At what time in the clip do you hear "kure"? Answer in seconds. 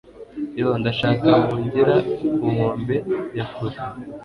3.53-3.77